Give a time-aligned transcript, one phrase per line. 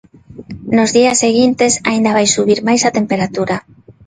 [0.75, 3.55] Nos días seguintes, aínda vai subir máis a temperatura.